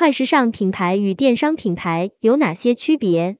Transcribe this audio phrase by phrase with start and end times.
[0.00, 3.36] 快时尚品牌与电商品牌有哪些区别？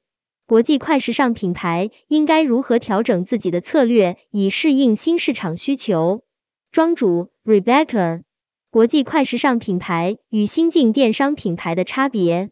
[0.47, 6.23] 国际快时尚品牌应该如何调整自己的策略，以适应新市场需求？
[6.71, 8.25] 庄主 Rebecca，
[8.71, 12.51] 国际快时尚品牌与新晋电商品牌的差别。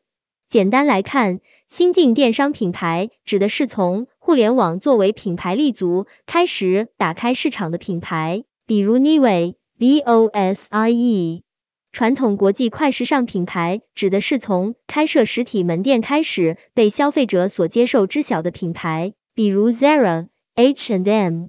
[0.48, 11.42] 简单来看，新晋电商品牌指的是从互联网作为品牌立足开始打开市场的品牌，比如 Nivea、Bose。
[11.90, 21.46] 传统国际快时尚品牌指的是从开设实体门店开始被消费者所接受知晓的品牌，比如 Zara、H&M。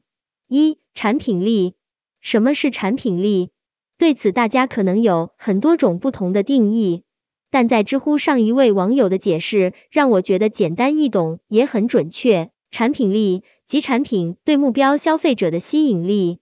[0.48, 1.76] 一、产品力。
[2.22, 3.52] 什么是产品力？
[3.98, 7.04] 对此大家可能有很多种不同的定义，
[7.52, 12.50] 但在知乎上一位网友的解释让我觉得简单易懂，也很准确。
[12.72, 16.40] 产品力即产品对目标消费者的吸引力。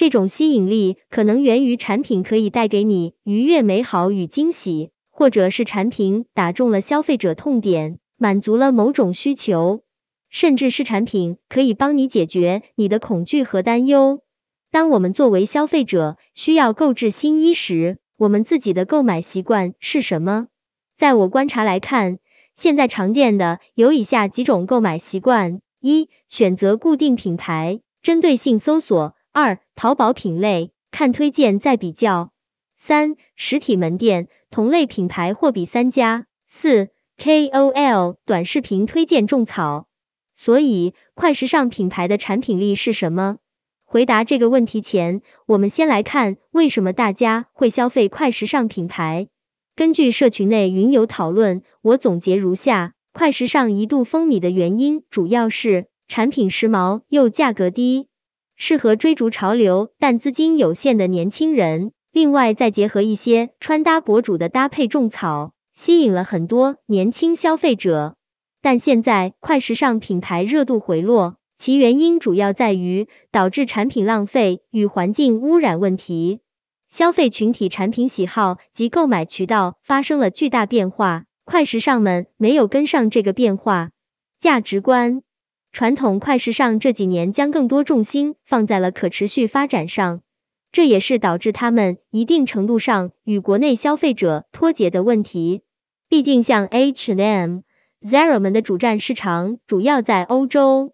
[0.00, 9.82] 这种吸引力可能源于产品可以带给你愉悦、美好与惊喜，或者是产品打中了消费者痛点，满足了某种需求，
[10.30, 14.22] 甚至是产品可以帮你解决你的恐惧和担忧。
[14.70, 20.46] 当我们作为消费者需要购置新衣时，我们自己的购买习惯是什么？
[20.96, 22.20] 在我观察来看，
[22.54, 29.14] 现在常见的有以下几种购买习惯：一、选择固定品牌，针对性搜索。
[29.32, 32.32] 二、淘宝品类，看推荐再比较。
[32.76, 36.26] 三、实体门店，同类品牌货比三家。
[36.48, 39.86] 四、KOL 短视频推荐种草。
[40.34, 43.36] 所以，快时尚品牌的产品力是什么？
[43.84, 49.28] 回答这个问题前，我们先来看为什么大家会消费快时尚品牌。
[49.76, 58.08] 根据社群内云友讨论，我总结如下：快时尚一度风靡的原因主要是产品时髦又价格低。
[58.60, 68.16] 适合追逐潮流但资金有限的年轻人，另外再结合一些穿搭博主的搭配种草，吸引了很多年轻消费者。
[68.60, 76.40] 但现在快时尚品牌热度回落，其原因主要在于导致产品浪费与环境污染问题。
[76.90, 83.88] 消费群体、产品喜好及购买渠道发生了巨大变化，快时尚们没有跟上这个变化。
[84.38, 85.22] 价值观。
[85.72, 90.22] 传统快时尚这几年将更多重心放在了可持续发展上，
[90.72, 95.62] 这也是导致他们一定程度上与国内消费者脱节的问题。
[96.08, 97.58] 毕竟像 H and M、
[98.02, 100.92] Zara 们的主战市场主要在欧洲，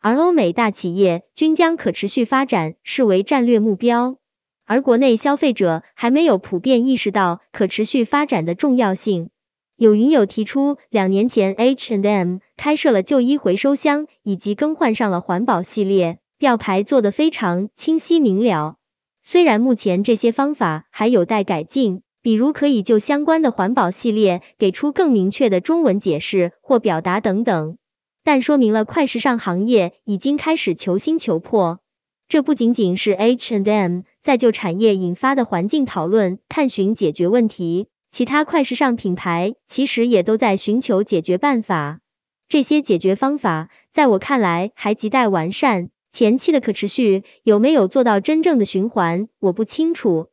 [0.00, 4.16] 而欧美大企业均将可持续发展视为战略目标，
[4.64, 9.30] 而国内消费者还没有普遍意识到可持续发展的重要性。
[9.76, 18.76] 有云友提出，两年前 H and M 开设了旧衣回收箱，以及更换上了环保系列，吊牌做得非常清晰明了。
[19.22, 27.76] 虽然目前这些方法还有待改进，比如可以就相关的环保系列给出更明确的中文解释或表达等等，
[28.24, 31.80] 但说明了快时尚行业已经开始求新求破。
[32.28, 37.86] 这不仅仅是 H and M 在就产业引发的环境讨论，探寻解决问题。
[38.10, 42.00] 其他快时尚品牌其实也都在寻求解决办法，
[42.48, 45.90] 这些解决方法在我看来还亟待完善。
[46.10, 50.28] 前期的可持续有没有做到真正的循环，我不清楚。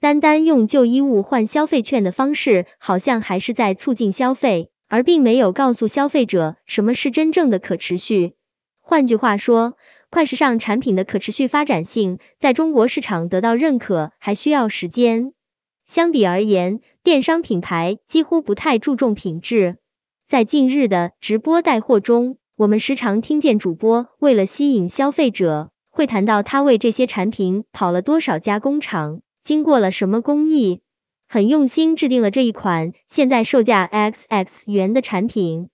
[0.00, 8.32] 单单用旧衣物换消费券的方式，好像还是在促进消费，而并没有告诉消费者什么是真正的可持续。
[8.80, 9.76] 换句话说，
[10.10, 15.34] 快时尚产品的可持续发展性在中国市场得到认可，还需要时间。
[15.84, 19.76] 相比而言，电商品牌几乎不太注重品质。
[20.28, 30.82] 在近日的直播带货中，我们时常听见主播为了吸引消费者，会谈到他为这些产品跑了多少家工厂，经过了什么工艺，
[31.30, 35.70] 很用心制定了这一款现在售价 XX 元的产品。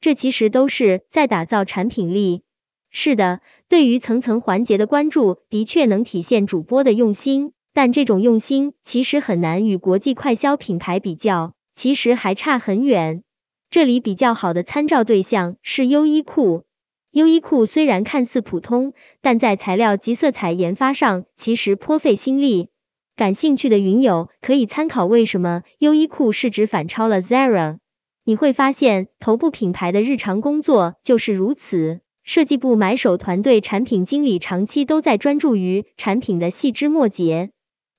[0.00, 2.44] 这其实都是在打造产品力。
[2.90, 7.52] 是的，对于层层环节的关注，的确能体现主播的用心。
[7.74, 13.22] 但这种用心其实很难与国际快消品牌比较，其实还差很远。
[13.70, 16.64] 这里比较好的参照对象是优衣库。
[17.10, 22.70] 优衣库虽然看似普通，但在材料及色彩研发上其实颇费心力。
[23.14, 27.78] 感兴趣的云友可以参考为什么优衣库市值反超了 Zara。
[28.24, 32.00] 你会发现头部品牌的日常工作就是如此。
[32.22, 37.50] 设计部买手团队、产品经理长期都在专注于产品的细枝末节。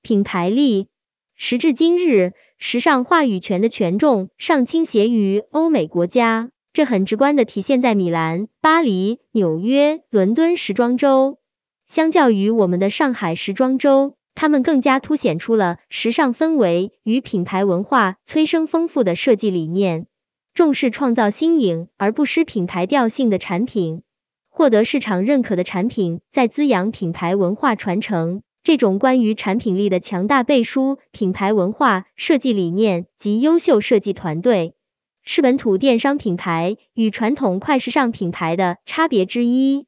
[0.02, 0.88] 品牌力，
[1.34, 11.38] 时至今日，时尚话语权的权重尚倾斜于欧美国家，这很直观的体现在米兰、巴黎、纽约、伦敦时装周。
[11.86, 20.06] 相较于我们的上海时装周，他们更加凸显出了时尚氛围与品牌文化催生丰富的设计理念，
[20.52, 24.02] 重视创造新颖而不失品牌调性的产品，
[24.50, 28.42] 获得市场认可的产品，在滋养品牌文化传承。
[28.62, 34.74] 这种关于产品力的强大背书、品牌文化、设计理念及优秀设计团队，
[35.22, 39.86] 是本土电商品牌与传统快时尚品牌的差别之一。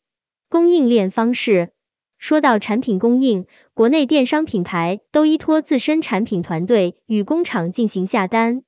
[0.49, 1.73] 供应链方式，
[2.19, 8.63] 说到产品供应，国内电商品牌都依托自身产品团队与工厂进行下单，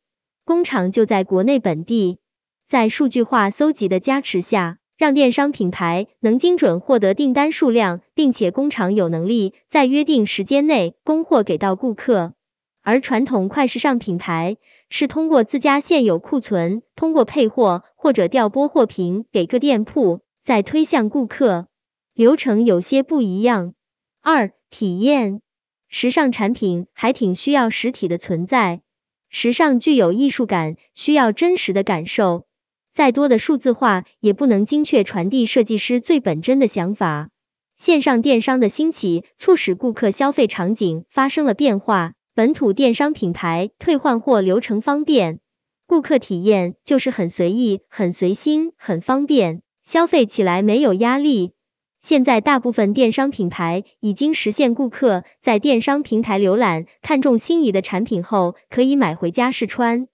[0.45, 2.19] 工厂就在国内本地，
[2.67, 4.79] 在数据化搜集的加持下。
[4.97, 12.35] 让电商品牌能精准获得订单数量，并且工厂有能力在约定时间内供货给到顾客。
[12.81, 14.59] 而传统快时尚品牌
[14.91, 21.67] 是通过自家现有库存，通过配货或者调拨货品给各店铺，再推向顾客，
[22.13, 23.75] 流程有些不一样。
[24.23, 25.41] 二、体验，
[25.89, 28.83] 时尚产品还挺需要实体的存在，
[29.29, 32.47] 时尚具有艺术感，需要真实的感受。
[32.95, 37.29] 再多的数字化也不能精确传递设计师最本真的想法。
[37.77, 42.13] 线上电商的兴起，促使顾客消费场景发生了变化。
[42.37, 45.41] 本土电商品牌退换货流程方便，
[45.89, 51.53] 顾客体验就是很随意、很随心、很方便，消费起来没有压力。
[52.01, 60.07] 现在大部分电商品牌已经实现顾客在电商平台浏览，看中心仪的产品后，可以买回家试穿。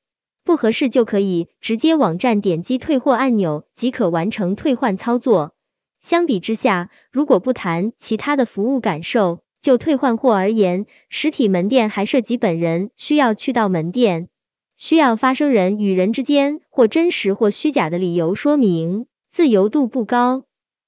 [0.51, 5.55] 不合适就可以直接网站点击退货按钮即可完成退换操作。
[6.01, 14.29] 相比之下，如果不谈其他的服务感受，就退换货而言，实体门店还涉及本人需要去到门店，
[14.77, 20.43] 需要发生人与人之间或真实或虚假的理由说明，自由度不高。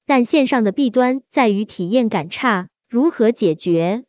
[0.07, 4.03] 但线上的弊端在于体验感差，如何解决？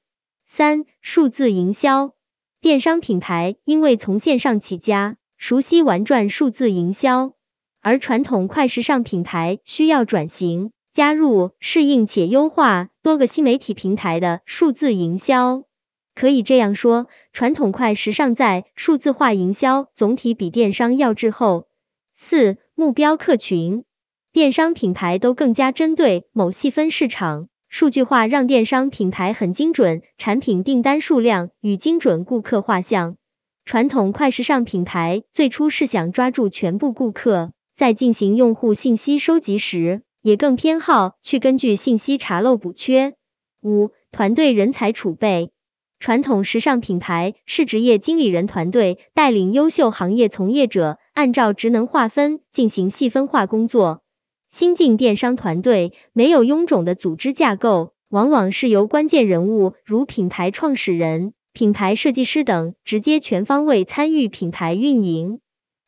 [0.47, 2.15] 三、数字营销，
[2.59, 5.15] 电商品牌因为从线上起家。
[5.45, 7.33] 熟悉玩转数字营销，
[7.81, 15.63] 而传统快时尚品牌需要转型，加入适应且优化多个新媒体平台的数字营销。
[16.15, 21.67] 可以这样说，传统快时尚在数字化营销总体比电商要滞后。
[22.15, 23.83] 四、目标客群，
[24.31, 33.17] 电商品牌都更加针对某细分市场，数据化让电商品牌很精准，产品订单数量与精准顾客画像。
[33.65, 43.15] 传统快时尚品牌最初是想抓住全部顾客，在进行用户信息收集时，也更偏好去根据信息查漏补缺。
[43.61, 45.51] 五、团队人才储备，
[45.97, 54.03] 传统时尚品牌是职业经理人团队带领优秀行业从业者，按照职能划分进行细分化工作。
[54.49, 61.33] 新晋电商团队没有臃肿的组织架构，往往是由关键人物如品牌创始人。
[61.53, 65.39] 品牌设计师等直接全方位参与品牌运营，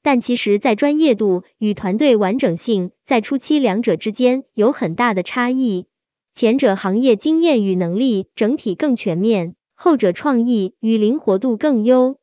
[0.04, 5.88] 但其实，在专业度与团队完整性，在初期两者之间有很大的差异。
[6.36, 12.18] 前者行业经验与能力整体更全面，后者创意与灵活度更优。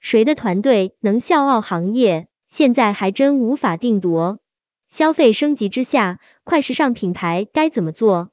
[0.00, 4.40] 谁的团队能笑傲行业，现在还真无法定夺。
[4.88, 8.30] 消费升级之下，快时尚品牌该怎么做？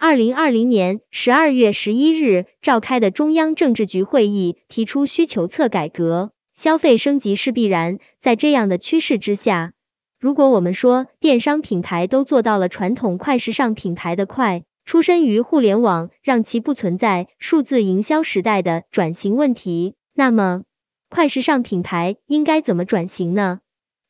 [0.00, 7.98] 二零二零年十二月十一日召开的中央政治局会议提出需求侧改革，消费升级是必然。
[8.20, 9.72] 在这样的趋势之下，
[10.20, 20.62] 如果我们说电商品牌都做到了传统快时尚品牌的快，出身于互联网，让其不存在数字营销时代的转型问题，那么
[21.10, 23.58] 快时尚品牌应该怎么转型呢？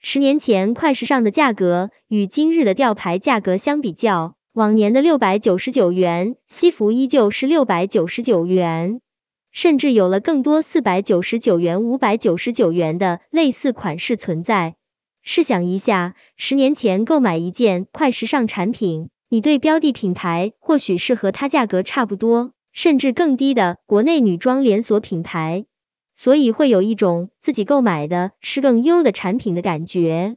[0.00, 4.34] 十年前快时尚的价格与今日的吊牌价格相比较。
[4.58, 9.00] 往年的六百九十九元西服依旧是六百九十九元，
[9.52, 14.74] 甚至有了更多四百九十九元、五百九十九元的类似款式存在。
[15.22, 25.66] 试想一下，十年前购买一件快时尚产品，你对标的品牌或许是和它价格差不多，甚至更低的国内女装连锁品牌，
[26.16, 30.36] 所以会有一种自己购买的是更优的产品的感觉。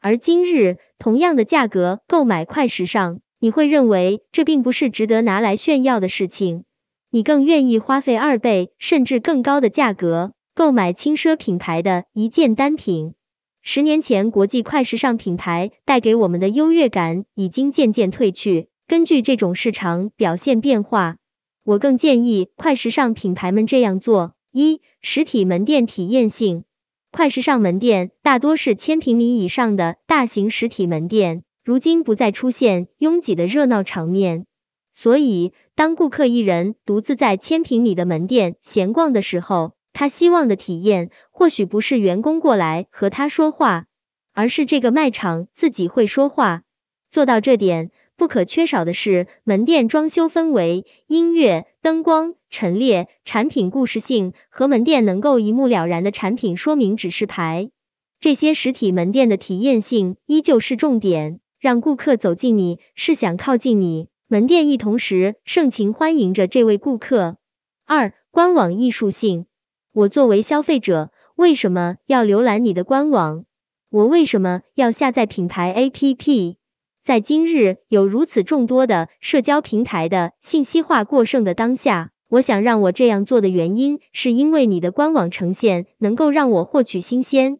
[0.00, 3.20] 而今日，同样的价格购买快时尚。
[3.40, 6.64] 你会认为这并不是值得拿来炫耀的事情，
[7.10, 13.14] 你更愿意花费二倍甚至更高的价格购买轻奢品牌的一件单品。
[13.62, 18.68] 十年前国际快时尚品牌带给我们的优越感已经渐渐褪去。
[18.86, 21.16] 根据这种市场表现变化，
[21.64, 26.64] 我更建议快时尚品牌们这样做：一、实体门店体验性，
[27.10, 31.44] 快时尚门店大多是千平米以上的大型实体门店。
[31.70, 34.44] 如今不再出现拥挤的热闹场面，
[34.92, 43.86] 所以，当顾客一人独自在千平米的门店闲逛的时候，他希望的体验或许不是员工过来和他说话，
[44.32, 46.64] 而是这个卖场自己会说话。
[47.08, 57.70] 做到这点，不可缺少的是门店装修氛围、音乐、灯光、陈列、产品故事性和门店能够一目了然的产品说明指示牌。
[58.18, 67.36] 这些实体门店的体验性依旧是重点，让顾客走进你是想靠近你，门店一同时盛情欢迎着这位顾客。
[67.84, 69.44] 二、官网艺术性。
[69.92, 73.44] 我作为消费者，为什么要浏览你的官网？
[73.90, 76.56] 我为什么要下载品牌 APP？
[77.02, 87.58] 在今日有如此众多的社交平台的信息化过剩的当下，我想让我这样做的原因，是因为你的官网呈现能够让我获取新鲜、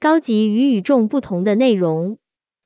[0.00, 2.16] 高级与与众不同的内容。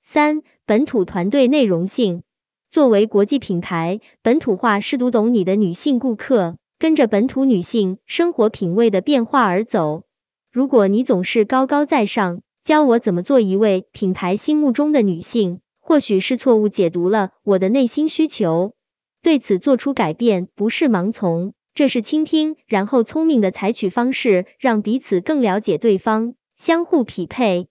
[0.08, 2.22] 三、本土团队内容性。
[2.70, 6.56] 作为国际品牌，本土化是读懂你的女性顾客。
[6.78, 10.04] 跟着本土女性生活品味的变化而走。
[10.52, 18.74] 如果你总是高高在上，教我怎么做一位品牌心目中的女性，或许是错误解读了我的内心需求。
[19.22, 27.66] 对此做出改变，不是盲从，这是倾听，然后聪明的采取方式，让彼此更了解对方，相互匹配。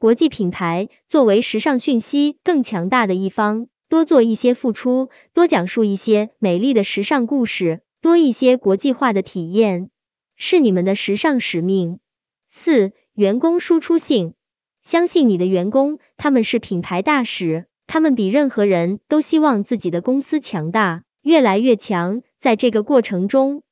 [0.00, 7.82] 国际品牌作为时尚讯息更强大的一方，多做一些付出，多讲述一些美丽的时尚故事。
[8.00, 9.90] 多一些国际化的体验
[10.36, 12.00] 是你们的时尚使命。
[12.48, 14.32] 四、员工输出性，
[14.80, 22.22] 相信你的员工，他们是品牌大使，他们比任何人都希望自己的公司强大，越来越强。
[22.38, 23.62] 在这个过程中，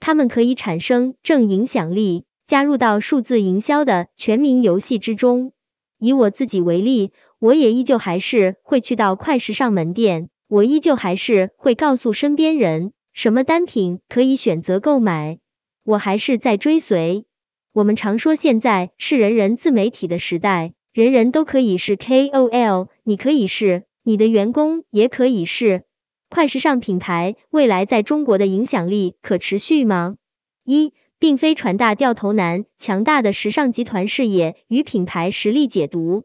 [0.00, 5.54] 他们可以产生正影响力，加入到数字营销的全民游戏之中。
[5.98, 12.92] 以我自己为例，我也依旧还是会去到快时尚门店，我依旧还是会告诉身边人。
[13.12, 15.38] 什么单品可以选择购买？
[15.82, 17.24] 我还是在追随。
[17.72, 25.82] 我们常说现在是人人自媒体的时代，人人都可以是 KOL，你可以是，你的员工也可以是。
[26.30, 30.16] 快时尚品牌未来在中国的影响力可持续吗？
[30.64, 36.24] 一，并非传大掉头男，强大的时尚集团视野与品牌实力解读。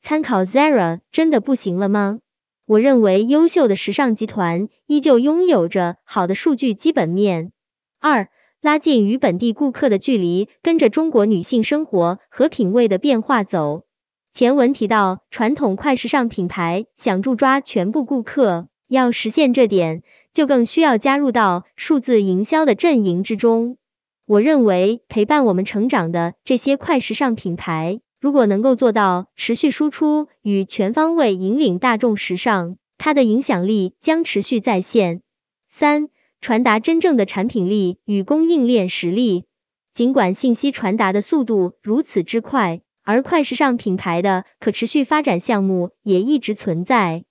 [0.00, 2.20] 参考 Zara，真的不行了吗？
[2.66, 7.52] 我认为优秀的时尚集团依旧拥有着好的数据基本面。
[8.00, 8.28] 二、
[8.60, 13.84] 拉近与本地顾客的距离，跟着中国女性生活和品味的变化走。
[14.32, 23.76] 前文提到，传统快时尚品牌想驻抓全部顾客，要实现这点，就更需要加入到数字营销的阵营之中。
[24.26, 28.00] 我认为，陪伴我们成长的这些快时尚品牌。
[28.20, 35.20] 如果能够做到持续输出与全方位引领大众时尚，它的影响力将持续在线。
[35.68, 36.08] 三、
[36.40, 39.44] 传达真正的产品力与供应链实力。
[39.92, 47.24] 尽管信息传达的速度如此之快，而快时尚品牌的可持续发展项目也一直存在，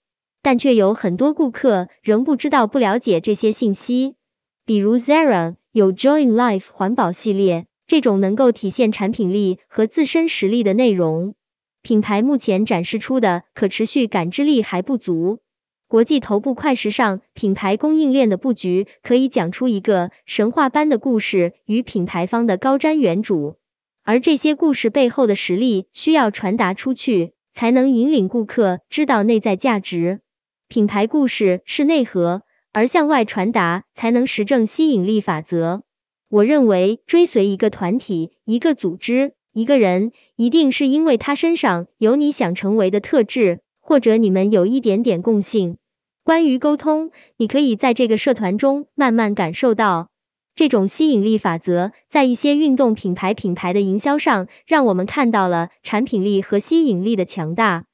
[0.43, 4.15] 但却有很多顾客仍不知道、不了解这些信息。
[4.63, 7.65] 比如 Zara 有 Join Life 环保系列。
[7.87, 11.33] 这种能够体现产品力和自身实力的内容，
[11.81, 15.39] 品牌目前展示出的可持续感知力还不足。
[15.87, 23.55] 国际头部快时尚品牌供应链的布局，可以讲出一个神话般的故事与品牌方的高瞻远瞩，
[24.03, 30.21] 而这些故事背后的实力需要传达出去，才能引领顾客知道内在价值。
[30.67, 35.83] 品牌故事是内核，而向外传达才能实证吸引力法则。
[36.27, 45.77] 我认为追随一个团体、一个组织、一个人，一定是因为他身上有你想成为的特质，或者你们有一点点共性。
[46.23, 50.09] 关于沟通，你可以在这个社团中慢慢感受到
[50.55, 51.91] 这种吸引力法则。
[52.09, 57.85] 在一些运动品牌品牌的营销上，让我们看到了产品力和吸引力的强大。